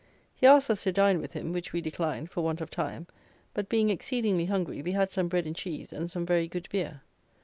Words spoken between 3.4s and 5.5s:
but, being exceedingly hungry, we had some bread